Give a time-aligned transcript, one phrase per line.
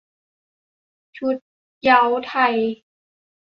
[1.17, 1.35] ชุด
[1.81, 2.55] เหย้าไทย